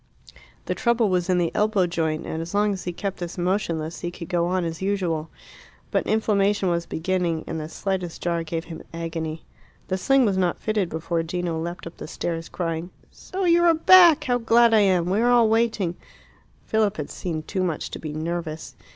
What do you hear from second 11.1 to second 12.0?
Gino leapt up